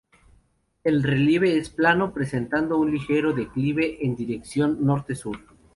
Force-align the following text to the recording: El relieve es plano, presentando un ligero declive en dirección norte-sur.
El 0.83 1.03
relieve 1.03 1.59
es 1.59 1.69
plano, 1.69 2.11
presentando 2.11 2.75
un 2.79 2.91
ligero 2.91 3.33
declive 3.33 4.03
en 4.03 4.15
dirección 4.15 4.83
norte-sur. 4.83 5.37